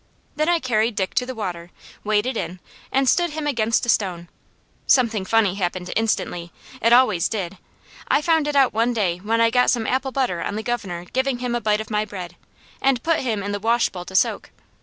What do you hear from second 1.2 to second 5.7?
the water, waded in and stood him against a stone. Something funny